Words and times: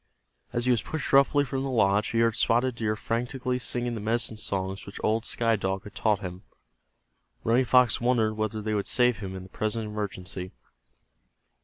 As 0.51 0.65
he 0.65 0.71
was 0.71 0.81
pushed 0.81 1.13
roughly 1.13 1.45
from 1.45 1.61
the 1.61 1.69
lodge 1.69 2.07
he 2.07 2.21
heard 2.21 2.35
Spotted 2.35 2.73
Deer 2.73 2.95
frantically 2.95 3.59
singing 3.59 3.93
the 3.93 4.01
medicine 4.01 4.37
songs 4.37 4.87
which 4.87 4.97
old 5.03 5.27
Sky 5.27 5.55
Dog 5.55 5.83
had 5.83 5.93
taught 5.93 6.21
him. 6.21 6.41
Running 7.43 7.65
Fox 7.65 8.01
wondered 8.01 8.33
whether 8.33 8.63
they 8.63 8.73
would 8.73 8.87
save 8.87 9.17
him 9.17 9.35
in 9.35 9.43
the 9.43 9.49
present 9.49 9.85
emergency. 9.85 10.53